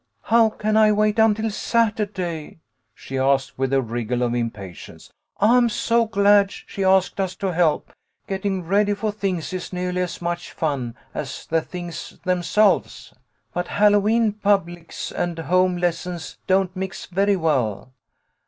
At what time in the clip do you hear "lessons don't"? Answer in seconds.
15.77-16.75